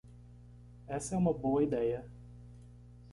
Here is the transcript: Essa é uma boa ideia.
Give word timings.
Essa 0.87 1.13
é 1.13 1.17
uma 1.19 1.31
boa 1.31 1.61
ideia. 1.61 2.09